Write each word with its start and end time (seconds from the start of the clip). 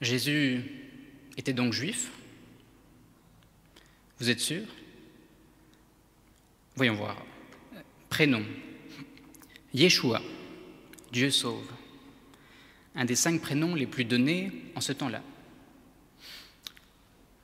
Jésus 0.00 0.62
était 1.36 1.52
donc 1.52 1.72
juif 1.72 2.10
Vous 4.18 4.30
êtes 4.30 4.40
sûr? 4.40 4.62
Voyons 6.74 6.94
voir. 6.94 7.16
Prénom. 8.08 8.42
Yeshua, 9.74 10.22
Dieu 11.12 11.30
sauve. 11.30 11.70
Un 12.94 13.04
des 13.04 13.14
cinq 13.14 13.40
prénoms 13.40 13.74
les 13.74 13.86
plus 13.86 14.04
donnés 14.04 14.50
en 14.74 14.80
ce 14.80 14.92
temps-là. 14.92 15.22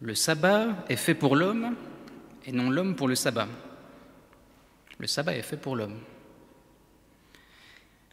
Le 0.00 0.14
sabbat 0.14 0.84
est 0.88 0.96
fait 0.96 1.14
pour 1.14 1.36
l'homme 1.36 1.77
et 2.46 2.52
non 2.52 2.70
l'homme 2.70 2.96
pour 2.96 3.09
le 3.09 3.14
sabbat. 3.14 3.48
Le 4.98 5.07
sabbat 5.07 5.36
est 5.36 5.43
fait 5.43 5.57
pour 5.57 5.77
l'homme. 5.77 5.98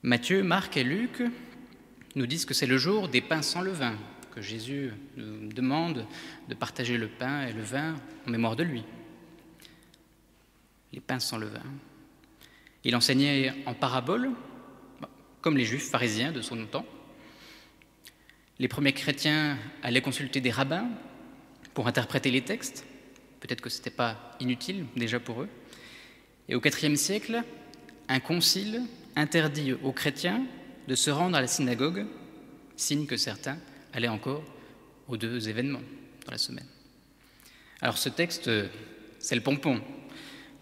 Matthieu, 0.01 0.43
Marc 0.43 0.75
et 0.75 0.83
Luc 0.83 1.23
nous 2.15 2.27
disent 2.27 2.45
que 2.45 2.53
c'est 2.53 2.67
le 2.67 2.77
jour 2.77 3.07
des 3.07 3.21
pains 3.21 3.41
sans 3.41 3.61
levain, 3.61 3.97
que 4.33 4.41
Jésus 4.41 4.91
nous 5.15 5.53
demande 5.53 6.07
de 6.49 6.55
partager 6.55 6.97
le 6.97 7.07
pain 7.07 7.45
et 7.45 7.53
le 7.53 7.61
vin 7.61 7.95
en 8.27 8.31
mémoire 8.31 8.55
de 8.55 8.63
lui. 8.63 8.83
Les 10.91 10.99
pains 10.99 11.19
sans 11.19 11.37
levain. 11.37 11.61
Il 12.83 12.95
enseignait 12.95 13.53
en 13.67 13.75
parabole, 13.75 14.31
comme 15.41 15.55
les 15.55 15.65
juifs 15.65 15.87
pharisiens 15.87 16.31
de 16.31 16.41
son 16.41 16.65
temps. 16.65 16.85
Les 18.57 18.67
premiers 18.67 18.93
chrétiens 18.93 19.57
allaient 19.83 20.01
consulter 20.01 20.41
des 20.41 20.51
rabbins 20.51 20.89
pour 21.75 21.87
interpréter 21.87 22.31
les 22.31 22.41
textes. 22.41 22.85
Peut-être 23.39 23.61
que 23.61 23.69
ce 23.69 23.77
n'était 23.77 23.91
pas 23.91 24.35
inutile 24.39 24.85
déjà 24.95 25.19
pour 25.19 25.43
eux. 25.43 25.49
Et 26.49 26.55
au 26.55 26.61
IVe 26.61 26.95
siècle, 26.95 27.43
un 28.07 28.19
concile 28.19 28.81
interdit 29.15 29.73
aux 29.73 29.91
chrétiens 29.91 30.43
de 30.87 30.95
se 30.95 31.11
rendre 31.11 31.37
à 31.37 31.41
la 31.41 31.47
synagogue, 31.47 32.07
signe 32.75 33.05
que 33.05 33.15
certains 33.15 33.57
allaient 33.93 34.07
encore 34.07 34.43
aux 35.07 35.17
deux 35.17 35.49
événements 35.49 35.81
dans 36.25 36.31
la 36.31 36.37
semaine. 36.37 36.67
Alors 37.81 37.97
ce 37.97 38.09
texte, 38.09 38.49
c'est 39.19 39.35
le 39.35 39.41
pompon. 39.41 39.81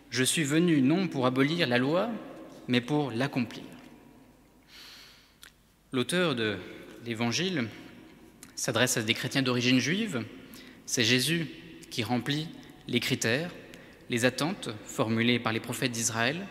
Je 0.09 0.23
suis 0.23 0.43
venu 0.43 0.81
non 0.81 1.07
pour 1.07 1.25
abolir 1.25 1.67
la 1.67 1.77
loi, 1.77 2.09
mais 2.67 2.81
pour 2.81 3.11
l'accomplir. 3.11 3.63
L'auteur 5.91 6.35
de 6.35 6.57
l'Évangile 7.05 7.67
s'adresse 8.55 8.97
à 8.97 9.01
des 9.01 9.13
chrétiens 9.13 9.41
d'origine 9.41 9.79
juive. 9.79 10.25
C'est 10.85 11.03
Jésus 11.03 11.47
qui 11.89 12.03
remplit 12.03 12.47
les 12.87 12.99
critères, 12.99 13.51
les 14.09 14.25
attentes 14.25 14.69
formulées 14.85 15.39
par 15.39 15.53
les 15.53 15.59
prophètes 15.59 15.91
d'Israël. 15.91 16.47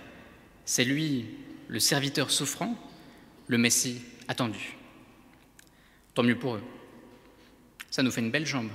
C'est 0.64 0.84
lui 0.84 1.26
le 1.69 1.78
serviteur 1.78 2.30
souffrant, 2.30 2.76
le 3.47 3.58
Messie 3.58 4.02
attendu. 4.28 4.76
Tant 6.14 6.22
mieux 6.22 6.38
pour 6.38 6.56
eux. 6.56 6.62
Ça 7.91 8.02
nous 8.02 8.10
fait 8.10 8.20
une 8.20 8.30
belle 8.30 8.46
jambe. 8.46 8.70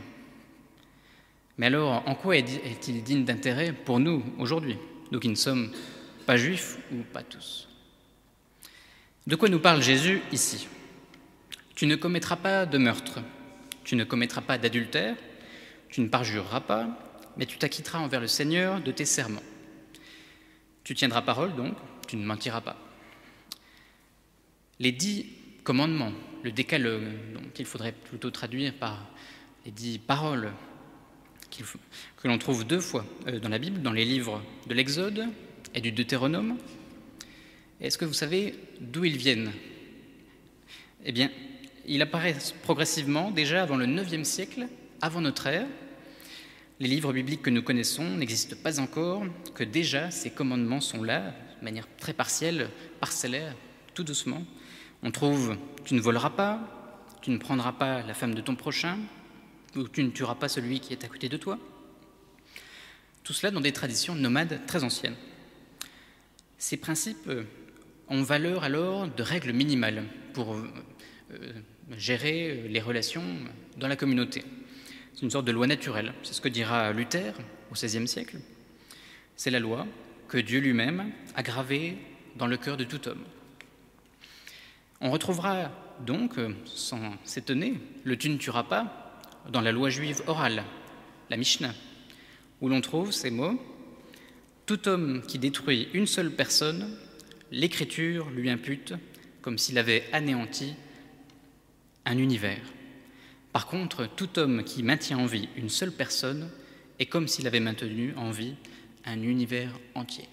Mais 1.58 1.68
alors, 1.68 2.04
en 2.08 2.16
quoi 2.16 2.36
est-il 2.36 3.04
digne 3.04 3.24
d'intérêt 3.24 3.72
pour 3.72 4.00
nous 4.00 4.24
aujourd'hui, 4.38 4.78
nous 5.12 5.20
qui 5.20 5.30
ne 5.30 5.36
sommes 5.36 5.72
pas 6.26 6.36
juifs 6.36 6.78
ou 6.92 6.98
pas 7.14 7.24
tous? 7.24 7.70
De 9.26 9.36
quoi 9.36 9.48
nous 9.48 9.60
parle 9.60 9.82
Jésus 9.82 10.22
ici? 10.34 10.68
Tu 11.76 11.88
ne 11.88 11.96
commettras 11.96 12.36
pas 12.36 12.66
de 12.66 12.78
meurtre, 12.78 13.22
tu 13.84 13.96
ne 13.96 14.04
commettras 14.04 14.42
pas 14.42 14.58
d'adultère, 14.58 15.16
tu 15.90 16.02
ne 16.02 16.10
parjureras 16.10 16.62
pas, 16.62 16.90
mais 17.38 17.46
tu 17.46 17.58
t'acquitteras 17.58 18.00
envers 18.00 18.22
le 18.22 18.28
Seigneur 18.28 18.82
de 18.82 18.92
tes 18.92 19.06
serments. 19.06 19.44
Tu 20.84 20.94
tiendras 20.94 21.22
parole 21.22 21.56
donc, 21.56 21.74
tu 22.08 22.18
ne 22.18 22.26
mentiras 22.26 22.62
pas. 22.62 22.78
Les 24.80 24.92
dix 24.92 25.26
commandements, 25.64 26.12
le 26.46 26.52
décalogue, 26.52 27.08
qu'il 27.56 27.66
faudrait 27.66 27.92
plutôt 27.92 28.30
traduire 28.30 28.72
par 28.76 29.10
les 29.66 29.72
dix 29.72 29.98
paroles, 29.98 30.52
que 32.18 32.28
l'on 32.28 32.38
trouve 32.38 32.66
deux 32.66 32.80
fois 32.80 33.04
euh, 33.28 33.40
dans 33.40 33.50
la 33.50 33.58
Bible, 33.58 33.82
dans 33.82 33.92
les 33.92 34.06
livres 34.06 34.44
de 34.68 34.76
l'Exode 34.76 35.26
et 35.74 35.82
du 35.82 35.92
Deutéronome. 35.92 36.58
Est-ce 37.82 37.98
que 37.98 38.06
vous 38.06 38.14
savez 38.14 38.54
d'où 38.80 39.06
ils 39.06 39.18
viennent? 39.18 39.52
Eh 41.04 41.12
bien, 41.12 41.32
ils 41.88 42.02
apparaissent 42.04 42.54
progressivement 42.62 43.32
déjà 43.32 43.64
avant 43.64 43.78
le 43.78 43.88
IXe 43.88 44.28
siècle, 44.28 44.68
avant 45.02 45.22
notre 45.22 45.48
ère. 45.48 45.66
Les 46.80 46.88
livres 46.88 47.12
bibliques 47.12 47.42
que 47.42 47.50
nous 47.50 47.64
connaissons 47.64 48.08
n'existent 48.18 48.58
pas 48.62 48.80
encore, 48.80 49.24
que 49.56 49.64
déjà 49.64 50.12
ces 50.12 50.30
commandements 50.30 50.82
sont 50.82 51.02
là, 51.02 51.34
de 51.60 51.64
manière 51.64 51.88
très 51.98 52.14
partielle, 52.14 52.70
parcellaire, 53.00 53.56
tout 53.96 54.04
doucement. 54.04 54.44
On 55.06 55.12
trouve 55.12 55.56
Tu 55.84 55.94
ne 55.94 56.02
voleras 56.02 56.32
pas, 56.32 56.60
tu 57.22 57.30
ne 57.30 57.38
prendras 57.38 57.74
pas 57.74 58.02
la 58.02 58.16
femme 58.16 58.34
de 58.34 58.42
ton 58.42 58.56
prochain, 58.56 58.98
ou 59.76 59.88
tu 59.88 60.04
ne 60.04 60.10
tueras 60.10 60.34
pas 60.34 60.50
celui 60.50 60.80
qui 60.80 60.94
est 60.94 61.04
à 61.04 61.08
côté 61.08 61.30
de 61.30 61.38
toi. 61.38 61.60
Tout 63.24 63.32
cela 63.32 63.52
dans 63.52 63.62
des 63.62 63.72
traditions 63.72 64.16
nomades 64.16 64.66
très 64.66 64.84
anciennes. 64.84 65.16
Ces 66.58 66.78
principes 66.78 67.30
ont 68.08 68.24
valeur 68.24 68.64
alors 68.64 69.08
de 69.08 69.22
règles 69.22 69.54
minimales 69.54 70.06
pour 70.34 70.56
euh, 70.56 70.64
gérer 71.96 72.68
les 72.68 72.82
relations 72.82 73.24
dans 73.78 73.88
la 73.88 73.96
communauté. 73.96 74.44
C'est 75.14 75.22
une 75.22 75.30
sorte 75.30 75.46
de 75.46 75.52
loi 75.52 75.68
naturelle. 75.68 76.16
C'est 76.24 76.34
ce 76.34 76.42
que 76.42 76.50
dira 76.50 76.92
Luther 76.94 77.34
au 77.70 77.76
XVIe 77.76 78.08
siècle. 78.08 78.38
C'est 79.36 79.52
la 79.52 79.60
loi 79.60 79.86
que 80.28 80.40
Dieu 80.40 80.62
lui-même 80.62 81.12
a 81.36 81.44
gravée 81.44 81.96
dans 82.38 82.48
le 82.48 82.58
cœur 82.58 82.76
de 82.76 82.86
tout 82.86 83.08
homme. 83.08 83.24
On 85.02 85.12
retrouvera 85.12 85.72
donc, 86.06 86.34
sans 86.66 87.14
s'étonner, 87.24 87.80
le 88.04 88.18
tu 88.18 88.30
ne 88.30 88.38
tueras 88.38 88.64
pas 88.64 89.22
dans 89.52 89.62
la 89.62 89.72
loi 89.72 89.90
juive 89.90 90.22
orale, 90.28 90.64
la 91.30 91.38
Mishnah, 91.38 91.74
où 92.62 92.70
l'on 92.70 92.82
trouve 92.82 93.12
ces 93.12 93.32
mots 93.32 93.60
Tout 94.66 94.88
homme 94.88 95.22
qui 95.28 95.40
détruit 95.40 95.90
une 95.94 96.08
seule 96.08 96.32
personne, 96.32 96.98
l'Écriture 97.52 98.30
lui 98.30 98.50
impute 98.50 98.94
comme 99.42 99.58
s'il 99.58 99.78
avait 99.78 100.04
anéanti 100.12 100.74
un 102.06 102.18
univers. 102.18 102.62
Par 103.52 103.68
contre, 103.68 104.08
tout 104.16 104.40
homme 104.40 104.64
qui 104.64 104.84
maintient 104.84 105.20
en 105.20 105.26
vie 105.26 105.50
une 105.56 105.70
seule 105.70 105.92
personne 105.92 106.50
est 107.00 107.06
comme 107.06 107.28
s'il 107.28 107.48
avait 107.48 107.60
maintenu 107.60 108.14
en 108.18 108.32
vie 108.32 108.56
un 109.06 109.22
univers 109.22 109.72
entier. 109.94 110.28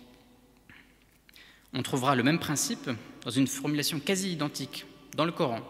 On 1.74 1.82
trouvera 1.82 2.14
le 2.14 2.22
même 2.22 2.38
principe 2.38 2.90
dans 3.24 3.30
une 3.30 3.46
formulation 3.46 4.00
quasi 4.00 4.32
identique 4.32 4.84
dans 5.16 5.24
le 5.24 5.32
Coran. 5.32 5.60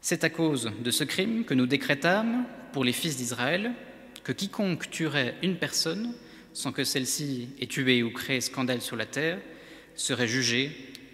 C'est 0.00 0.24
à 0.24 0.30
cause 0.30 0.70
de 0.82 0.90
ce 0.90 1.04
crime 1.04 1.44
que 1.44 1.54
nous 1.54 1.66
décrétâmes 1.66 2.44
pour 2.72 2.84
les 2.84 2.92
fils 2.92 3.16
d'Israël 3.16 3.72
que 4.24 4.32
quiconque 4.32 4.90
tuerait 4.90 5.36
une 5.42 5.56
personne 5.56 6.14
sans 6.52 6.72
que 6.72 6.84
celle-ci 6.84 7.50
ait 7.60 7.66
tué 7.66 8.02
ou 8.02 8.10
créé 8.10 8.40
scandale 8.40 8.80
sur 8.80 8.96
la 8.96 9.06
terre 9.06 9.38
serait 9.94 10.28
jugé 10.28 10.70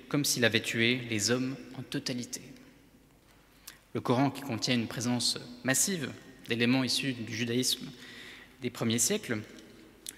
comme 0.09 0.25
s'il 0.25 0.45
avait 0.45 0.61
tué 0.61 1.01
les 1.11 1.31
hommes 1.31 1.57
en 1.79 1.83
totalité. 1.83 2.41
Le 3.93 4.01
Coran, 4.01 4.31
qui 4.31 4.43
contient 4.43 4.75
une 4.75 4.87
présence 4.87 5.39
massive 5.65 6.11
d'éléments 6.49 6.85
issus 6.85 7.13
du 7.13 7.35
judaïsme 7.35 7.87
des 8.63 8.71
premiers 8.71 8.99
siècles, 8.99 9.43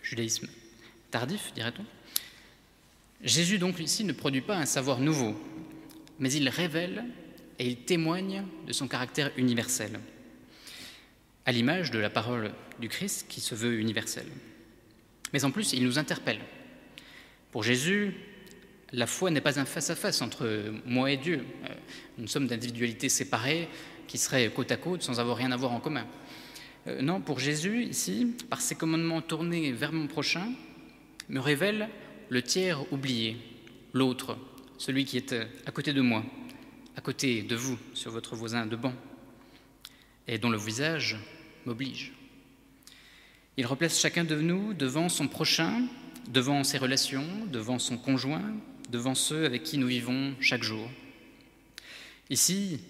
judaïsme 0.02 0.48
tardif, 1.10 1.52
dirait-on, 1.54 1.84
Jésus 3.22 3.58
donc 3.58 3.80
ici 3.80 4.04
ne 4.04 4.12
produit 4.12 4.40
pas 4.40 4.56
un 4.56 4.66
savoir 4.66 5.00
nouveau, 5.00 5.34
mais 6.18 6.32
il 6.32 6.48
révèle 6.48 7.04
et 7.58 7.66
il 7.66 7.76
témoigne 7.78 8.44
de 8.66 8.72
son 8.72 8.86
caractère 8.86 9.32
universel, 9.36 9.98
à 11.44 11.52
l'image 11.52 11.90
de 11.90 11.98
la 11.98 12.10
parole 12.10 12.52
du 12.78 12.88
Christ 12.88 13.26
qui 13.28 13.40
se 13.40 13.54
veut 13.54 13.80
universelle. 13.80 14.28
Mais 15.32 15.44
en 15.44 15.50
plus, 15.50 15.72
il 15.72 15.84
nous 15.84 15.98
interpelle. 15.98 16.40
Pour 17.50 17.64
Jésus, 17.64 18.14
la 18.92 19.06
foi 19.06 19.30
n'est 19.30 19.40
pas 19.40 19.58
un 19.58 19.64
face-à-face 19.64 20.22
entre 20.22 20.72
moi 20.86 21.10
et 21.10 21.16
Dieu, 21.16 21.44
euh, 21.64 21.74
une 22.18 22.28
somme 22.28 22.46
d'individualités 22.46 23.08
séparées 23.08 23.68
qui 24.06 24.16
seraient 24.16 24.50
côte 24.50 24.72
à 24.72 24.76
côte 24.76 25.02
sans 25.02 25.20
avoir 25.20 25.36
rien 25.36 25.52
à 25.52 25.56
voir 25.56 25.72
en 25.72 25.80
commun. 25.80 26.06
Euh, 26.86 27.02
non, 27.02 27.20
pour 27.20 27.38
Jésus, 27.38 27.82
ici, 27.84 28.36
par 28.48 28.60
ses 28.60 28.76
commandements 28.76 29.20
tournés 29.20 29.72
vers 29.72 29.92
mon 29.92 30.06
prochain, 30.06 30.52
me 31.28 31.40
révèle 31.40 31.88
le 32.28 32.42
tiers 32.42 32.92
oublié, 32.92 33.36
l'autre, 33.92 34.36
celui 34.76 35.04
qui 35.04 35.16
est 35.16 35.32
euh, 35.32 35.44
à 35.66 35.70
côté 35.70 35.92
de 35.92 36.00
moi, 36.00 36.24
à 36.96 37.00
côté 37.00 37.42
de 37.42 37.56
vous, 37.56 37.78
sur 37.94 38.10
votre 38.10 38.36
voisin 38.36 38.66
de 38.66 38.76
banc, 38.76 38.94
et 40.26 40.38
dont 40.38 40.50
le 40.50 40.58
visage 40.58 41.16
m'oblige. 41.64 42.12
Il 43.56 43.66
replace 43.66 44.00
chacun 44.00 44.24
de 44.24 44.36
nous 44.36 44.74
devant 44.74 45.08
son 45.08 45.26
prochain, 45.26 45.82
devant 46.28 46.64
ses 46.64 46.78
relations, 46.78 47.26
devant 47.50 47.78
son 47.78 47.96
conjoint, 47.96 48.54
devant 48.90 49.14
ceux 49.14 49.44
avec 49.44 49.62
qui 49.62 49.78
nous 49.78 49.88
vivons 49.88 50.34
chaque 50.40 50.62
jour. 50.62 50.88
Ici, 52.30 52.80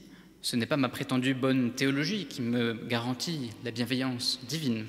ce 0.43 0.57
n'est 0.57 0.67
pas 0.67 0.77
ma 0.77 0.89
prétendue 0.89 1.35
bonne 1.35 1.73
théologie 1.73 2.27
qui 2.27 2.43
me 2.43 2.75
garantit 2.75 3.51
la 3.65 3.71
bienveillance 3.71 4.41
divine, 4.49 4.85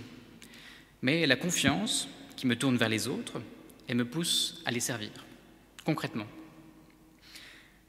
mais 1.02 1.28
la 1.28 1.36
confiance 1.36 2.07
qui 2.36 2.48
me 2.48 2.56
tourne 2.56 2.78
vers 2.78 2.90
les 2.90 3.07
autres 3.07 3.42
et 3.89 3.95
me 3.95 4.06
pousse 4.06 4.62
à 4.65 4.71
les 4.71 4.80
servir, 4.80 5.09
concrètement. 5.83 6.27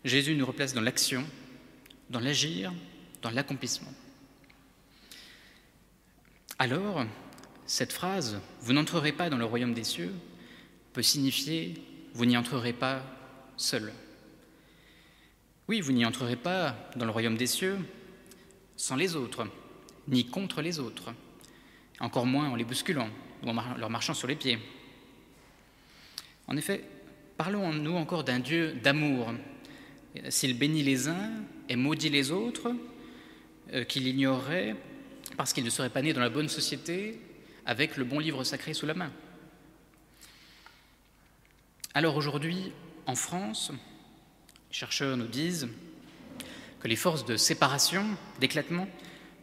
Jésus 0.03 0.35
nous 0.35 0.47
replace 0.47 0.73
dans 0.73 0.81
l'action, 0.81 1.25
dans 2.09 2.21
l'agir, 2.21 2.73
dans 3.21 3.31
l'accomplissement. 3.31 3.93
Alors, 6.59 7.05
cette 7.67 7.93
phrase, 7.93 8.41
vous 8.61 8.73
n'entrerez 8.73 9.13
pas 9.13 9.29
dans 9.29 9.37
le 9.37 9.45
royaume 9.45 9.75
des 9.75 9.85
cieux, 9.85 10.13
peut 10.95 11.03
signifier, 11.03 11.75
vous 12.15 12.25
n'y 12.25 12.37
entrerez 12.37 12.73
pas 12.73 13.03
seul. 13.59 13.93
Oui, 15.69 15.83
vous 15.83 15.93
n'y 15.93 16.07
entrerez 16.07 16.37
pas 16.37 16.77
dans 16.97 17.05
le 17.05 17.11
royaume 17.11 17.37
des 17.37 17.47
cieux 17.47 17.79
sans 18.77 18.97
les 18.97 19.17
autres, 19.17 19.47
ni 20.09 20.27
contre 20.27 20.63
les 20.63 20.79
autres, 20.79 21.13
encore 22.01 22.27
moins 22.27 22.49
en 22.49 22.57
les 22.57 22.65
bousculant 22.65 23.11
ou 23.43 23.51
en 23.51 23.77
leur 23.77 23.91
marchant 23.91 24.15
sur 24.15 24.27
les 24.27 24.37
pieds. 24.37 24.59
En 26.51 26.57
effet, 26.57 26.83
parlons-nous 27.37 27.95
encore 27.95 28.25
d'un 28.25 28.41
Dieu 28.41 28.73
d'amour. 28.83 29.33
S'il 30.29 30.59
bénit 30.59 30.83
les 30.83 31.07
uns 31.07 31.31
et 31.69 31.77
maudit 31.77 32.09
les 32.09 32.33
autres, 32.33 32.75
euh, 33.73 33.85
qu'il 33.85 34.09
ignorerait 34.09 34.75
parce 35.37 35.53
qu'il 35.53 35.63
ne 35.63 35.71
serait 35.71 35.91
pas 35.91 36.03
né 36.03 36.13
dans 36.13 36.21
la 36.21 36.29
bonne 36.29 36.49
société 36.49 37.21
avec 37.65 37.97
le 37.97 38.05
bon 38.05 38.19
livre 38.19 38.43
sacré 38.43 38.75
sous 38.75 38.85
la 38.85 38.95
main. 38.95 39.13
Alors 41.95 42.17
aujourd'hui, 42.17 42.73
en 43.07 43.15
France, 43.15 43.71
les 44.71 44.75
chercheurs 44.75 45.17
nous 45.17 45.29
disent 45.29 45.69
que 46.81 46.89
les 46.89 46.97
forces 46.97 47.25
de 47.25 47.37
séparation, 47.37 48.05
d'éclatement, 48.41 48.89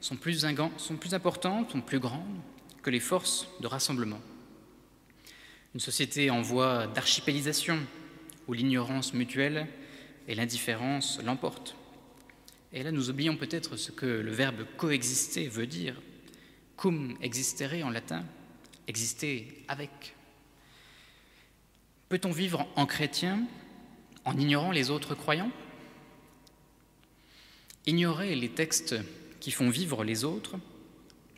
sont 0.01 0.17
plus, 0.17 0.45
sont 0.77 0.97
plus 0.97 1.13
importantes, 1.13 1.71
sont 1.71 1.81
plus 1.81 1.99
grandes 1.99 2.41
que 2.83 2.89
les 2.89 2.99
forces 2.99 3.47
de 3.61 3.67
rassemblement. 3.67 4.19
Une 5.77 5.81
société 5.81 6.31
en 6.31 6.41
voie 6.41 6.87
d'archipélisation, 6.87 7.77
où 8.47 8.53
l'ignorance 8.53 9.13
mutuelle 9.13 9.67
et 10.27 10.33
l'indifférence 10.33 11.21
l'emportent. 11.23 11.75
Et 12.73 12.81
là, 12.81 12.91
nous 12.91 13.11
oublions 13.11 13.37
peut-être 13.37 13.77
ce 13.77 13.91
que 13.91 14.07
le 14.07 14.31
verbe 14.31 14.65
coexister 14.77 15.47
veut 15.47 15.67
dire. 15.67 16.01
Cum 16.77 17.15
existere 17.21 17.83
en 17.83 17.91
latin, 17.91 18.25
exister 18.87 19.63
avec. 19.67 20.15
Peut-on 22.09 22.31
vivre 22.31 22.67
en 22.75 22.87
chrétien 22.87 23.43
en 24.25 24.35
ignorant 24.35 24.71
les 24.71 24.89
autres 24.89 25.13
croyants? 25.13 25.51
Ignorer 27.85 28.33
les 28.33 28.49
textes 28.49 28.95
qui 29.39 29.51
font 29.51 29.69
vivre 29.69 30.03
les 30.03 30.23
autres, 30.23 30.57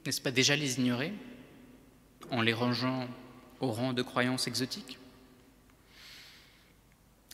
n'est-ce 0.05 0.21
pas 0.21 0.31
déjà 0.31 0.55
les 0.55 0.79
ignorer 0.79 1.11
en 2.31 2.41
les 2.41 2.53
rangeant 2.53 3.09
au 3.59 3.71
rang 3.71 3.93
de 3.93 4.01
croyances 4.01 4.47
exotiques 4.47 4.97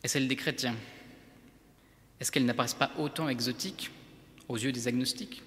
Et 0.04 0.08
celle 0.08 0.28
des 0.28 0.36
chrétiens 0.36 0.76
Est-ce 2.20 2.32
qu'elles 2.32 2.46
n'apparaissent 2.46 2.74
pas 2.74 2.92
autant 2.98 3.30
exotiques 3.30 3.92
aux 4.48 4.58
yeux 4.58 4.72
des 4.72 4.88
agnostiques? 4.88 5.42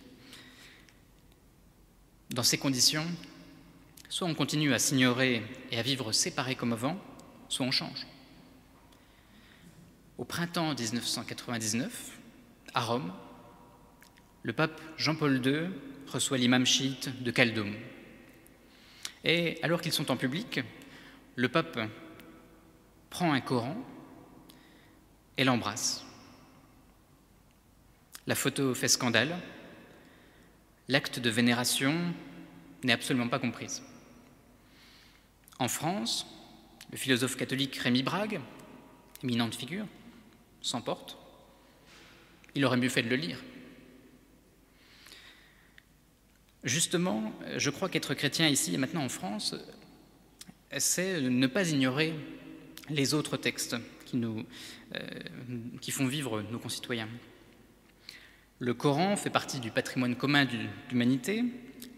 Dans 2.31 2.43
ces 2.43 2.59
conditions, 2.59 3.07
soit 4.09 4.29
on 4.29 4.35
continue 4.35 4.75
à 4.75 4.79
s'ignorer 4.79 5.43
et 5.71 5.79
à 5.79 5.83
vivre 5.83 6.13
séparés 6.13 6.57
comme 6.57 6.73
avant, 6.73 6.99
soit 7.49 7.67
on 7.67 7.71
change. 7.71 8.07
Au 10.19 10.25
printemps 10.25 10.75
1999, 10.75 12.19
à 12.75 12.81
Rome, 12.83 13.13
le 14.43 14.53
pape 14.53 14.81
Jean-Paul 14.97 15.45
II 15.47 15.69
reçoit 16.07 16.39
l'imam 16.39 16.67
chiite 16.67 17.23
de 17.23 17.31
Khaldoum. 17.31 17.75
Et 19.25 19.59
alors 19.62 19.81
qu'ils 19.81 19.93
sont 19.93 20.11
en 20.11 20.17
public, 20.17 20.61
le 21.37 21.49
pape 21.49 21.79
prend 23.11 23.32
un 23.32 23.41
Coran 23.41 23.76
et 25.37 25.44
l'embrasse. 25.44 26.05
La 28.26 28.35
photo 28.35 28.75
fait 28.75 28.88
scandale, 28.88 29.38
l'acte 30.88 31.19
de 31.19 31.31
vénération 31.31 32.15
n'est 32.85 32.93
absolument 32.93 33.29
pas 33.29 33.38
comprise. 33.38 33.82
En 35.59 35.69
France, 35.69 36.26
le 36.91 36.97
philosophe 36.97 37.37
catholique 37.37 37.76
Rémi 37.76 38.03
Brague, 38.03 38.41
éminente 39.23 39.55
figure, 39.55 39.87
s'emporte. 40.61 41.17
Il 42.55 42.65
aurait 42.65 42.76
mieux 42.76 42.88
fait 42.88 43.03
de 43.03 43.09
le 43.09 43.17
lire. 43.17 43.38
Justement, 46.64 47.32
je 47.56 47.70
crois 47.70 47.88
qu'être 47.88 48.14
chrétien 48.14 48.49
ici 48.49 48.75
et 48.75 48.78
maintenant 48.78 49.05
en 49.05 49.08
France, 49.08 49.55
c'est 50.76 51.20
ne 51.20 51.46
pas 51.46 51.70
ignorer 51.70 52.14
les 52.90 53.14
autres 53.14 53.37
textes 53.37 53.76
qui, 54.05 54.20
euh, 54.20 55.00
qui 55.81 55.90
font 55.90 56.06
vivre 56.06 56.43
nos 56.50 56.58
concitoyens. 56.58 57.08
Le 58.58 58.75
Coran 58.75 59.16
fait 59.16 59.31
partie 59.31 59.60
du 59.60 59.70
patrimoine 59.70 60.16
commun 60.16 60.44
de 60.44 60.58
l'humanité, 60.90 61.44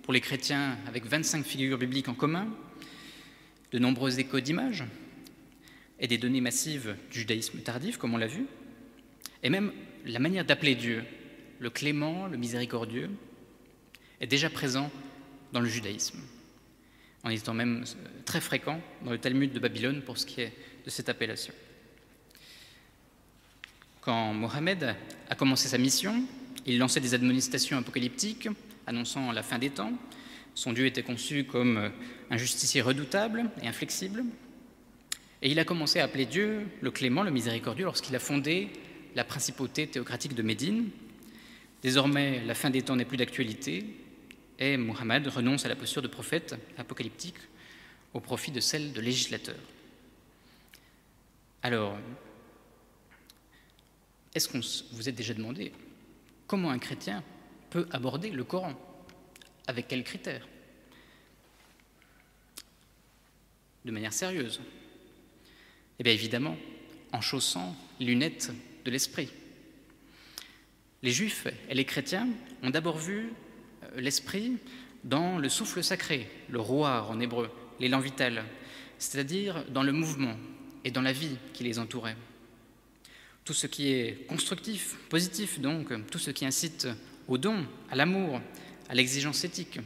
pour 0.02 0.12
les 0.12 0.20
chrétiens 0.20 0.76
avec 0.86 1.06
25 1.06 1.44
figures 1.44 1.78
bibliques 1.78 2.08
en 2.08 2.14
commun, 2.14 2.48
de 3.72 3.78
nombreux 3.78 4.18
échos 4.18 4.40
d'images 4.40 4.84
et 6.00 6.06
des 6.06 6.18
données 6.18 6.40
massives 6.40 6.96
du 7.10 7.20
judaïsme 7.20 7.60
tardif, 7.60 7.96
comme 7.96 8.12
on 8.12 8.18
l'a 8.18 8.26
vu, 8.26 8.46
et 9.42 9.50
même 9.50 9.72
la 10.04 10.18
manière 10.18 10.44
d'appeler 10.44 10.74
Dieu, 10.74 11.04
le 11.60 11.70
clément, 11.70 12.26
le 12.26 12.36
miséricordieux, 12.36 13.10
est 14.20 14.26
déjà 14.26 14.50
présent 14.50 14.90
dans 15.52 15.60
le 15.60 15.68
judaïsme, 15.68 16.18
en 17.24 17.30
étant 17.30 17.54
même 17.54 17.84
très 18.24 18.40
fréquent 18.40 18.80
dans 19.04 19.10
le 19.10 19.18
Talmud 19.18 19.52
de 19.52 19.58
Babylone 19.58 20.02
pour 20.02 20.18
ce 20.18 20.26
qui 20.26 20.42
est 20.42 20.52
de 20.84 20.90
cette 20.90 21.08
appellation. 21.08 21.54
Quand 24.00 24.32
Mohammed 24.32 24.96
a 25.28 25.34
commencé 25.34 25.68
sa 25.68 25.78
mission, 25.78 26.22
il 26.66 26.78
lançait 26.78 27.00
des 27.00 27.14
admonestations 27.14 27.78
apocalyptiques 27.78 28.48
annonçant 28.86 29.32
la 29.32 29.42
fin 29.42 29.58
des 29.58 29.70
temps. 29.70 29.92
Son 30.54 30.72
Dieu 30.72 30.86
était 30.86 31.02
conçu 31.02 31.44
comme 31.44 31.90
un 32.30 32.36
justicier 32.36 32.80
redoutable 32.80 33.50
et 33.62 33.68
inflexible. 33.68 34.24
Et 35.42 35.50
il 35.50 35.58
a 35.58 35.64
commencé 35.64 36.00
à 36.00 36.04
appeler 36.04 36.26
Dieu 36.26 36.66
le 36.80 36.90
clément, 36.90 37.22
le 37.22 37.30
miséricordieux, 37.30 37.84
lorsqu'il 37.84 38.14
a 38.16 38.18
fondé 38.18 38.68
la 39.14 39.24
principauté 39.24 39.86
théocratique 39.86 40.34
de 40.34 40.42
Médine. 40.42 40.88
Désormais, 41.82 42.42
la 42.44 42.54
fin 42.54 42.70
des 42.70 42.82
temps 42.82 42.96
n'est 42.96 43.04
plus 43.04 43.16
d'actualité 43.16 43.84
et 44.60 44.76
Muhammad 44.76 45.26
renonce 45.26 45.64
à 45.64 45.68
la 45.68 45.76
posture 45.76 46.02
de 46.02 46.08
prophète 46.08 46.54
apocalyptique 46.76 47.38
au 48.12 48.20
profit 48.20 48.52
de 48.52 48.60
celle 48.60 48.92
de 48.92 49.00
législateur. 49.00 49.56
Alors, 51.62 51.98
est-ce 54.34 54.48
qu'on 54.48 54.60
vous 54.92 55.08
êtes 55.08 55.14
déjà 55.14 55.34
demandé 55.34 55.72
comment 56.46 56.70
un 56.70 56.78
chrétien 56.78 57.24
peut 57.70 57.88
aborder 57.90 58.30
le 58.30 58.44
Coran? 58.44 58.74
Avec 59.66 59.88
quels 59.88 60.04
critères? 60.04 60.46
De 63.84 63.90
manière 63.92 64.12
sérieuse 64.12 64.60
Eh 65.98 66.02
bien 66.02 66.12
évidemment, 66.12 66.56
en 67.12 67.20
chaussant 67.22 67.74
lunettes 67.98 68.52
de 68.84 68.90
l'esprit. 68.90 69.30
Les 71.02 71.12
juifs 71.12 71.46
et 71.68 71.74
les 71.74 71.86
chrétiens 71.86 72.28
ont 72.62 72.70
d'abord 72.70 72.98
vu 72.98 73.32
l'esprit 73.96 74.58
dans 75.04 75.38
le 75.38 75.48
souffle 75.48 75.82
sacré, 75.82 76.28
le 76.48 76.60
roi 76.60 77.06
en 77.08 77.20
hébreu, 77.20 77.50
l'élan 77.78 78.00
vital, 78.00 78.44
c'est-à-dire 78.98 79.64
dans 79.70 79.82
le 79.82 79.92
mouvement 79.92 80.36
et 80.84 80.90
dans 80.90 81.02
la 81.02 81.12
vie 81.12 81.36
qui 81.52 81.64
les 81.64 81.78
entourait. 81.78 82.16
Tout 83.44 83.54
ce 83.54 83.66
qui 83.66 83.90
est 83.90 84.26
constructif, 84.26 84.96
positif 85.08 85.60
donc, 85.60 85.92
tout 86.10 86.18
ce 86.18 86.30
qui 86.30 86.44
incite 86.44 86.88
au 87.26 87.38
don, 87.38 87.66
à 87.90 87.96
l'amour, 87.96 88.40
à 88.88 88.94
l'exigence 88.94 89.44
éthique, 89.44 89.80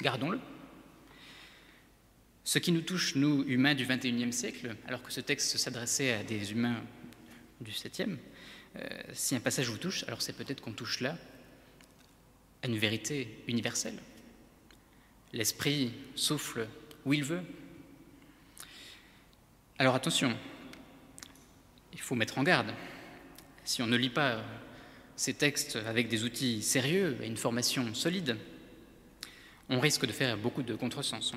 gardons-le. 0.00 0.40
Ce 2.44 2.58
qui 2.58 2.72
nous 2.72 2.80
touche, 2.80 3.14
nous, 3.14 3.44
humains 3.46 3.74
du 3.74 3.86
XXIe 3.86 4.32
siècle, 4.32 4.74
alors 4.86 5.02
que 5.02 5.12
ce 5.12 5.20
texte 5.20 5.56
s'adressait 5.56 6.12
à 6.12 6.24
des 6.24 6.50
humains 6.50 6.82
du 7.60 7.70
7e, 7.70 8.16
euh, 8.76 8.88
si 9.12 9.36
un 9.36 9.40
passage 9.40 9.68
vous 9.68 9.78
touche, 9.78 10.04
alors 10.08 10.22
c'est 10.22 10.32
peut-être 10.32 10.60
qu'on 10.60 10.72
touche 10.72 11.00
là 11.00 11.16
à 12.62 12.66
une 12.66 12.78
vérité 12.78 13.42
universelle. 13.48 13.98
L'esprit 15.32 15.92
souffle 16.14 16.68
où 17.04 17.14
il 17.14 17.24
veut. 17.24 17.42
Alors 19.78 19.94
attention, 19.94 20.36
il 21.92 22.00
faut 22.00 22.14
mettre 22.14 22.38
en 22.38 22.42
garde. 22.42 22.72
Si 23.64 23.82
on 23.82 23.86
ne 23.86 23.96
lit 23.96 24.10
pas 24.10 24.42
ces 25.16 25.34
textes 25.34 25.76
avec 25.76 26.08
des 26.08 26.24
outils 26.24 26.62
sérieux 26.62 27.16
et 27.22 27.26
une 27.26 27.36
formation 27.36 27.94
solide, 27.94 28.36
on 29.68 29.80
risque 29.80 30.06
de 30.06 30.12
faire 30.12 30.36
beaucoup 30.36 30.62
de 30.62 30.74
contresens 30.74 31.32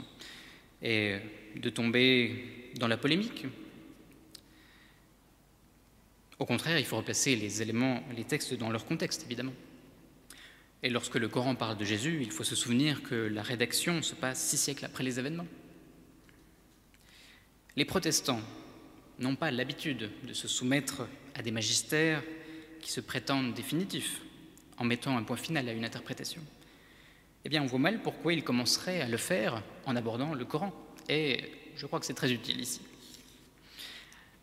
et 0.81 1.17
de 1.55 1.69
tomber 1.69 2.71
dans 2.75 2.87
la 2.87 2.97
polémique. 2.97 3.45
Au 6.37 6.45
contraire, 6.45 6.77
il 6.77 6.85
faut 6.85 6.97
replacer 6.97 7.35
les 7.35 7.61
éléments, 7.61 8.03
les 8.15 8.25
textes 8.25 8.53
dans 8.55 8.69
leur 8.69 8.85
contexte, 8.85 9.23
évidemment. 9.25 9.53
Et 10.85 10.89
lorsque 10.91 11.15
le 11.15 11.27
Coran 11.27 11.55
parle 11.55 11.77
de 11.77 11.83
Jésus, 11.83 12.19
il 12.21 12.29
faut 12.29 12.43
se 12.43 12.55
souvenir 12.55 13.01
que 13.01 13.15
la 13.15 13.41
rédaction 13.41 14.03
se 14.03 14.13
passe 14.13 14.39
six 14.39 14.57
siècles 14.57 14.85
après 14.85 15.03
les 15.03 15.17
événements. 15.17 15.47
Les 17.75 17.85
protestants 17.85 18.39
n'ont 19.17 19.35
pas 19.35 19.49
l'habitude 19.49 20.11
de 20.23 20.33
se 20.33 20.47
soumettre 20.47 21.07
à 21.33 21.41
des 21.41 21.49
magistères 21.49 22.21
qui 22.81 22.91
se 22.91 23.01
prétendent 23.01 23.55
définitifs 23.55 24.21
en 24.77 24.83
mettant 24.83 25.17
un 25.17 25.23
point 25.23 25.37
final 25.37 25.67
à 25.67 25.73
une 25.73 25.85
interprétation. 25.85 26.43
eh 27.45 27.49
bien 27.49 27.63
on 27.63 27.65
voit 27.65 27.79
mal 27.79 28.03
pourquoi 28.03 28.33
il 28.33 28.43
commencerait 28.43 29.01
à 29.01 29.07
le 29.07 29.17
faire 29.17 29.63
en 29.87 29.95
abordant 29.95 30.35
le 30.35 30.45
Coran. 30.45 30.71
Et 31.09 31.45
je 31.77 31.87
crois 31.87 31.99
que 31.99 32.05
c'est 32.05 32.13
très 32.13 32.31
utile 32.31 32.61
ici. 32.61 32.81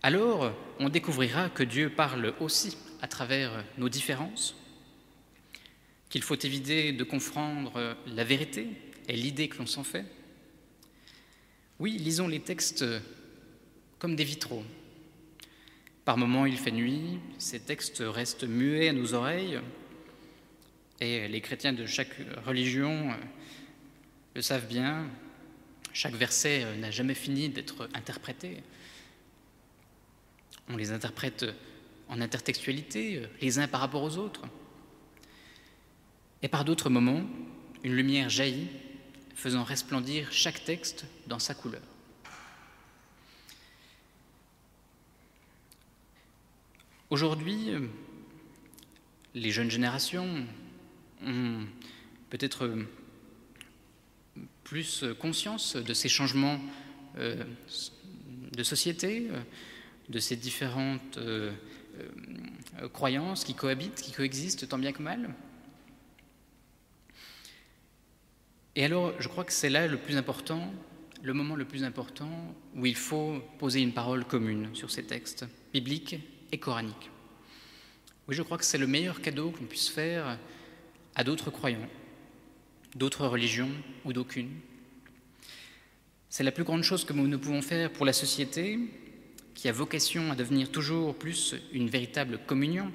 Alors, 0.03 0.53
on 0.81 0.89
découvrira 0.89 1.51
que 1.51 1.63
Dieu 1.63 1.89
parle 1.89 2.35
aussi 2.41 2.77
à 3.01 3.07
travers 3.07 3.65
nos 3.79 3.89
différences, 3.89 4.57
qu'il 6.13 6.23
faut 6.23 6.37
éviter 6.37 6.93
de 6.93 7.05
confondre 7.05 7.97
la 8.07 8.23
vérité 8.23 8.67
et 9.09 9.17
l'idée 9.17 9.49
que 9.49 9.57
l'on 9.57 9.67
s'en 9.67 9.83
fait. 9.83 10.05
Oui, 11.79 11.97
lisons 11.97 12.29
les 12.29 12.41
textes 12.41 12.85
comme 13.99 14.15
des 14.15 14.25
vitraux. 14.25 14.63
Par 16.05 16.19
moments, 16.19 16.45
il 16.45 16.59
fait 16.59 16.71
nuit, 16.71 17.19
ces 17.39 17.61
textes 17.61 18.03
restent 18.05 18.45
muets 18.45 18.91
à 18.91 18.93
nos 18.93 19.15
oreilles, 19.15 19.59
et 21.01 21.29
les 21.29 21.41
chrétiens 21.41 21.73
de 21.73 21.87
chaque 21.87 22.15
religion 22.45 23.11
euh, 23.11 23.15
le 24.35 24.43
savent 24.43 24.67
bien, 24.67 25.09
chaque 25.95 26.15
verset 26.15 26.65
euh, 26.65 26.77
n'a 26.77 26.91
jamais 26.91 27.15
fini 27.15 27.49
d'être 27.49 27.89
interprété. 27.95 28.59
On 30.69 30.77
les 30.77 30.93
interprète 30.93 31.47
en 32.09 32.21
intertextualité, 32.21 33.17
euh, 33.17 33.27
les 33.41 33.59
uns 33.59 33.67
par 33.67 33.81
rapport 33.81 34.03
aux 34.03 34.19
autres. 34.19 34.43
Et 36.43 36.49
par 36.49 36.65
d'autres 36.65 36.91
moments, 36.91 37.23
une 37.85 37.95
lumière 37.95 38.29
jaillit, 38.29 38.69
faisant 39.35 39.65
resplendir 39.65 40.31
chaque 40.33 40.65
texte 40.65 41.07
dans 41.27 41.39
sa 41.39 41.55
couleur. 41.55 41.83
Aujourd'hui, 47.11 47.71
les 49.35 49.51
jeunes 49.51 49.71
générations 49.71 50.47
ont 51.25 51.67
peut-être 52.31 52.71
plus 54.65 55.05
conscience 55.21 55.77
de 55.77 55.95
ces 55.95 56.09
changements 56.09 56.59
euh, 57.19 57.45
de 58.53 58.63
société, 58.63 59.29
de 60.09 60.19
ces 60.19 60.37
différentes 60.37 61.19
euh, 61.19 61.53
euh, 62.81 62.89
croyances 62.89 63.45
qui 63.45 63.55
cohabitent, 63.55 64.01
qui 64.01 64.13
coexistent 64.13 64.69
tant 64.69 64.79
bien 64.79 64.93
que 64.93 65.03
mal. 65.03 65.35
Et 68.75 68.85
alors, 68.85 69.13
je 69.19 69.29
crois 69.29 69.45
que 69.45 69.53
c'est 69.53 69.69
là 69.69 69.87
le 69.87 69.99
plus 69.99 70.17
important, 70.17 70.73
le 71.23 71.35
moment 71.35 71.57
le 71.57 71.65
plus 71.65 71.85
important 71.85 72.31
où 72.75 72.87
il 72.87 72.97
faut 72.97 73.43
poser 73.59 73.81
une 73.81 73.93
parole 73.93 74.25
commune 74.25 74.71
sur 74.75 74.91
ces 74.91 75.05
textes 75.05 75.45
bibliques 75.73 76.17
et 76.51 76.59
coraniques. 76.59 77.11
Oui, 78.29 78.35
je 78.35 78.43
crois 78.43 78.57
que 78.57 78.65
c'est 78.65 78.79
le 78.79 78.87
meilleur 78.87 79.21
cadeau 79.21 79.51
qu'on 79.51 79.65
puisse 79.65 79.89
faire 79.89 80.39
à 81.15 81.25
d'autres 81.25 81.51
croyants, 81.51 81.89
d'autres 82.97 83.27
religions 83.27 83.71
ou 84.05 84.13
d'aucune. 84.13 84.51
C'est 86.31 86.45
la 86.45 86.53
plus 86.53 86.65
grande 86.65 86.83
chose 86.83 87.05
que 87.05 87.13
nous 87.13 87.39
pouvons 87.39 87.61
faire 87.61 87.93
pour 87.93 88.07
la 88.07 88.15
société, 88.15 88.79
qui 89.55 89.69
a 89.69 89.73
vocation 89.73 90.31
à 90.33 90.35
devenir 90.35 90.71
toujours 90.71 91.15
plus 91.15 91.55
une 91.73 91.91
véritable 91.91 92.39
communion 92.47 92.91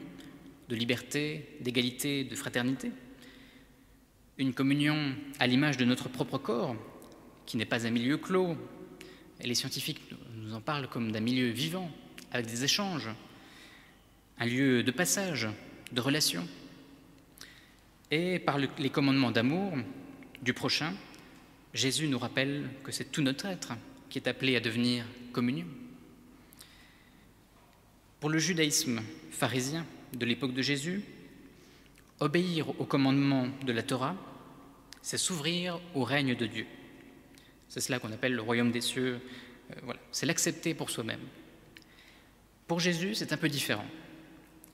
de 0.69 0.75
liberté, 0.75 1.55
d'égalité, 1.61 2.23
de 2.23 2.35
fraternité. 2.35 2.91
Une 4.39 4.53
communion 4.53 5.15
à 5.39 5.47
l'image 5.47 5.77
de 5.77 5.85
notre 5.85 6.09
propre 6.09 6.37
corps, 6.37 6.75
qui 7.47 7.57
n'est 7.57 7.65
pas 7.65 7.87
un 7.87 7.89
milieu 7.89 8.17
clos. 8.17 8.55
Les 9.41 9.55
scientifiques 9.55 10.01
nous 10.35 10.53
en 10.53 10.61
parlent 10.61 10.87
comme 10.87 11.11
d'un 11.11 11.21
milieu 11.21 11.49
vivant, 11.49 11.89
avec 12.31 12.45
des 12.45 12.63
échanges, 12.63 13.09
un 14.37 14.45
lieu 14.45 14.83
de 14.83 14.91
passage, 14.91 15.47
de 15.91 16.01
relation. 16.01 16.47
Et 18.11 18.37
par 18.37 18.59
les 18.59 18.89
commandements 18.91 19.31
d'amour 19.31 19.73
du 20.43 20.53
prochain, 20.53 20.93
Jésus 21.73 22.07
nous 22.07 22.19
rappelle 22.19 22.69
que 22.83 22.91
c'est 22.91 23.11
tout 23.11 23.23
notre 23.23 23.47
être 23.47 23.73
qui 24.07 24.19
est 24.19 24.27
appelé 24.27 24.55
à 24.55 24.59
devenir 24.59 25.03
communion. 25.33 25.67
Pour 28.19 28.29
le 28.29 28.37
judaïsme 28.37 29.01
pharisien 29.31 29.83
de 30.13 30.25
l'époque 30.27 30.53
de 30.53 30.61
Jésus, 30.61 31.01
obéir 32.19 32.69
aux 32.79 32.85
commandements 32.85 33.47
de 33.65 33.71
la 33.71 33.83
Torah, 33.83 34.15
c'est 35.01 35.17
s'ouvrir 35.17 35.79
au 35.93 36.03
règne 36.03 36.35
de 36.35 36.45
Dieu. 36.45 36.65
C'est 37.69 37.79
cela 37.79 37.99
qu'on 37.99 38.11
appelle 38.11 38.33
le 38.33 38.41
royaume 38.41 38.71
des 38.71 38.81
cieux. 38.81 39.19
Euh. 39.71 39.93
C'est 40.11 40.25
l'accepter 40.25 40.73
pour 40.73 40.89
soi-même. 40.89 41.21
Pour 42.67 42.79
Jésus, 42.79 43.15
c'est 43.15 43.33
un 43.33 43.37
peu 43.37 43.49
différent. 43.49 43.85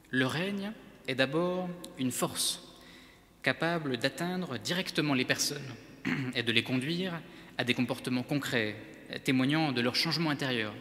Le 0.10 0.26
règne 0.26 0.72
est 1.08 1.16
d'abord 1.16 1.70
une 1.98 2.12
force 2.12 2.62
capable 3.42 3.98
d'atteindre 3.98 4.58
directement 4.58 5.14
les 5.14 5.26
personnes 5.26 5.74
et 6.36 6.44
de 6.44 6.52
les 6.52 6.64
conduire 6.64 7.22
à 7.58 7.64
des 7.64 7.74
comportements 7.74 8.24
concrets, 8.24 8.76
témoignant 9.24 9.72
de 9.72 9.82
leur 9.82 9.96
changement 9.96 10.30
intérieur. 10.30 10.74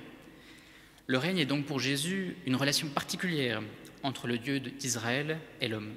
Le 1.07 1.19
règne 1.19 1.39
est 1.39 1.47
donc 1.47 1.67
pour 1.67 1.81
Jésus 1.81 2.37
une 2.47 2.57
relation 2.57 2.89
particulière 2.89 3.63
entre 4.03 4.27
le 4.27 4.39
Dieu 4.39 4.61
d'Israël 4.61 5.39
et 5.61 5.69
l'homme. 5.69 5.93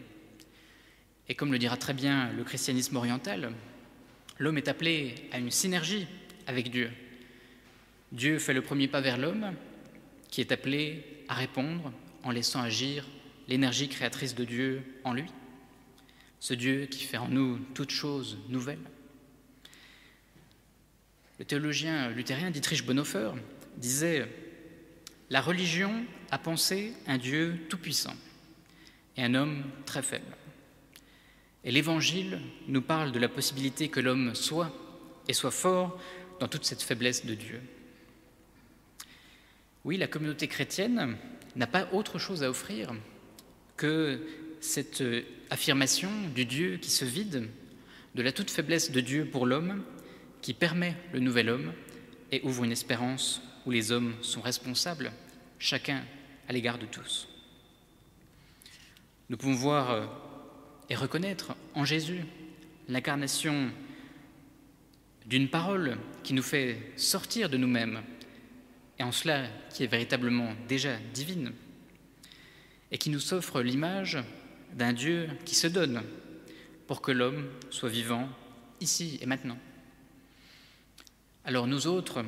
Et 1.28 1.36
comme 1.36 1.52
le 1.52 1.60
dira 1.60 1.78
très 1.78 1.94
bien 1.94 2.32
le 2.34 2.44
christianisme 2.44 2.96
oriental, 2.96 3.52
l'homme 4.38 4.58
est 4.58 4.68
appelé 4.68 5.16
à 5.32 5.40
une 5.40 5.52
synergie 5.52 6.08
avec 6.48 6.70
Dieu. 6.70 6.92
Dieu 8.12 8.40
fait 8.40 8.54
le 8.54 8.62
premier 8.62 8.88
pas 8.88 9.02
vers 9.02 9.18
l'homme, 9.18 9.54
qui 10.30 10.42
est 10.42 10.52
appelé 10.52 11.04
à 11.28 11.34
répondre 11.34 11.92
en 12.24 12.32
laissant 12.32 12.62
agir 12.62 13.06
l'énergie 13.48 13.90
créatrice 13.90 14.36
de 14.36 14.44
Dieu 14.44 14.84
en 15.04 15.14
lui, 15.14 15.26
ce 16.40 16.54
Dieu 16.54 16.86
qui 16.86 17.04
fait 17.04 17.18
en 17.18 17.28
nous 17.28 17.60
toutes 17.74 17.92
choses 17.92 18.38
nouvelles. 18.50 18.80
Le 21.40 21.46
théologien 21.46 22.10
luthérien 22.10 22.52
Dietrich 22.52 22.86
Bonhoeffer 22.86 23.32
disait 23.78 24.28
La 25.30 25.42
religion 25.42 26.06
a 26.32 26.38
pensé 26.38 26.94
un 27.08 27.18
Dieu 27.18 27.60
tout-puissant 27.70 28.16
et 29.18 29.24
un 29.24 29.34
homme 29.34 29.64
très 29.86 30.02
faible. 30.02 30.26
Et 31.66 31.72
l'Évangile 31.72 32.40
nous 32.68 32.82
parle 32.82 33.12
de 33.12 33.20
la 33.20 33.28
possibilité 33.28 33.90
que 33.90 34.00
l'homme 34.00 34.36
soit 34.36 34.72
et 35.28 35.34
soit 35.34 35.52
fort 35.52 36.00
dans 36.40 36.48
toute 36.48 36.64
cette 36.64 36.84
faiblesse 36.84 37.26
de 37.26 37.34
Dieu. 37.34 37.60
Oui, 39.84 39.98
la 39.98 40.08
communauté 40.08 40.48
chrétienne 40.48 41.18
n'a 41.56 41.68
pas 41.68 41.88
autre 41.92 42.20
chose 42.20 42.44
à 42.44 42.50
offrir 42.50 42.94
que 43.78 44.22
cette 44.62 45.04
affirmation 45.50 46.10
du 46.34 46.46
Dieu 46.46 46.78
qui 46.78 46.92
se 46.92 47.06
vide, 47.06 47.50
de 48.14 48.22
la 48.22 48.32
toute 48.32 48.52
faiblesse 48.52 48.92
de 48.92 49.02
Dieu 49.02 49.26
pour 49.26 49.46
l'homme, 49.46 49.84
qui 50.42 50.54
permet 50.54 50.96
le 51.14 51.20
nouvel 51.20 51.50
homme 51.50 51.74
et 52.32 52.42
ouvre 52.44 52.64
une 52.64 52.72
espérance 52.72 53.42
où 53.66 53.72
les 53.72 53.92
hommes 53.92 54.14
sont 54.22 54.42
responsables, 54.42 55.12
chacun 55.58 56.04
à 56.48 56.54
l'égard 56.54 56.78
de 56.78 56.86
tous. 56.86 57.28
Nous 59.30 59.38
pouvons 59.38 59.56
voir 59.56 59.92
euh, 59.92 60.06
et 60.90 60.96
reconnaître 60.96 61.56
en 61.74 61.86
Jésus 61.86 62.22
l'incarnation 62.88 63.72
d'une 65.26 65.50
parole 65.50 65.98
qui 66.24 66.34
nous 66.34 66.44
fait 66.44 66.78
sortir 66.98 67.50
de 67.50 67.58
nous-mêmes, 67.58 68.02
et 69.00 69.04
en 69.04 69.12
cela 69.12 69.48
qui 69.74 69.84
est 69.84 69.88
véritablement 69.88 70.54
déjà 70.68 70.96
divine 71.14 71.52
et 72.92 72.98
qui 72.98 73.10
nous 73.10 73.34
offre 73.34 73.62
l'image 73.62 74.20
d'un 74.74 74.94
Dieu 74.94 75.28
qui 75.44 75.56
se 75.56 75.68
donne 75.68 76.04
pour 76.88 77.02
que 77.02 77.12
l'homme 77.12 77.50
soit 77.70 77.90
vivant 77.90 78.30
ici 78.80 79.18
et 79.22 79.26
maintenant. 79.26 79.58
Alors 81.44 81.68
nous 81.68 81.88
autres, 81.88 82.24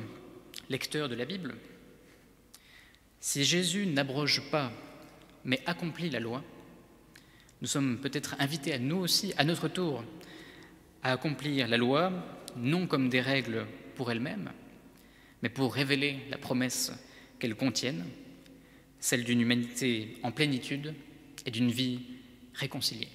lecteurs 0.68 1.08
de 1.08 1.14
la 1.14 1.24
Bible, 1.24 1.54
si 3.20 3.44
Jésus 3.44 3.86
n'abroge 3.86 4.42
pas, 4.50 4.72
mais 5.44 5.62
accomplit 5.66 6.10
la 6.10 6.20
loi, 6.20 6.42
nous 7.60 7.68
sommes 7.68 7.98
peut-être 7.98 8.36
invités 8.38 8.72
à 8.72 8.78
nous 8.78 8.96
aussi, 8.96 9.32
à 9.36 9.44
notre 9.44 9.68
tour, 9.68 10.04
à 11.02 11.12
accomplir 11.12 11.68
la 11.68 11.76
loi, 11.76 12.12
non 12.56 12.86
comme 12.86 13.08
des 13.08 13.20
règles 13.20 13.66
pour 13.96 14.10
elles-mêmes, 14.10 14.50
mais 15.42 15.48
pour 15.48 15.74
révéler 15.74 16.18
la 16.30 16.38
promesse 16.38 16.92
qu'elles 17.38 17.56
contiennent 17.56 18.04
celle 19.00 19.24
d'une 19.24 19.40
humanité 19.40 20.18
en 20.22 20.32
plénitude 20.32 20.94
et 21.46 21.50
d'une 21.50 21.70
vie 21.70 22.00
réconciliée. 22.54 23.08